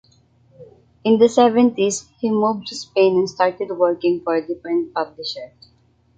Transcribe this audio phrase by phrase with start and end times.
[1.03, 5.53] In the seventies, he moved to Spain and started working for a different publisher.